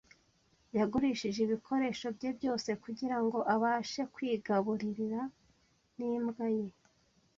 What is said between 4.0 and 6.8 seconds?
kwigaburira n'imbwa ye.